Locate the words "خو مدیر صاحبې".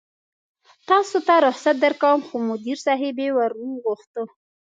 2.27-3.27